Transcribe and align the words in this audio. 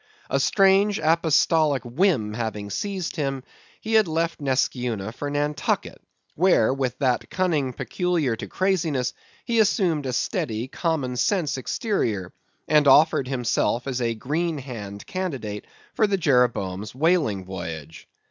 A 0.31 0.39
strange, 0.39 0.97
apostolic 0.97 1.83
whim 1.83 2.33
having 2.33 2.71
seized 2.71 3.17
him, 3.17 3.43
he 3.79 3.93
had 3.93 4.07
left 4.07 4.41
Neskyeuna 4.41 5.11
for 5.11 5.29
Nantucket, 5.29 6.01
where, 6.33 6.73
with 6.73 6.97
that 6.97 7.29
cunning 7.29 7.71
peculiar 7.71 8.35
to 8.35 8.47
craziness, 8.47 9.13
he 9.45 9.59
assumed 9.59 10.07
a 10.07 10.13
steady, 10.13 10.67
common 10.67 11.17
sense 11.17 11.55
exterior, 11.55 12.33
and 12.67 12.87
offered 12.87 13.27
himself 13.27 13.85
as 13.85 14.01
a 14.01 14.15
green 14.15 14.57
hand 14.57 15.05
candidate 15.05 15.67
for 15.93 16.07
the 16.07 16.17
Jeroboam's 16.17 16.95
whaling 16.95 17.45
voyage. 17.45 18.07